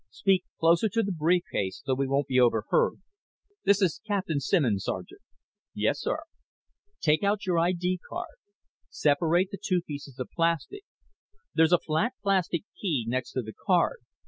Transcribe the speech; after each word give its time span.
Speak 0.09 0.45
closer 0.59 0.89
to 0.89 1.03
the 1.03 1.11
brief 1.11 1.43
case 1.51 1.83
so 1.85 1.93
we 1.93 2.07
won't 2.07 2.25
be 2.25 2.39
overheard. 2.39 3.01
This 3.65 3.83
is 3.83 4.01
Captain 4.07 4.39
Simmons, 4.39 4.83
Sergeant." 4.85 5.21
"Yes, 5.75 6.01
sir." 6.01 6.23
"Take 7.01 7.21
out 7.21 7.45
your 7.45 7.59
ID 7.59 7.99
card. 8.09 8.39
Separate 8.89 9.51
the 9.51 9.59
two 9.63 9.81
pieces 9.83 10.17
of 10.17 10.27
plastic. 10.35 10.81
There's 11.53 11.71
a 11.71 11.77
flat 11.77 12.13
plastic 12.23 12.63
key 12.81 13.05
next 13.07 13.33
to 13.33 13.43
the 13.43 13.53
card. 13.53 13.97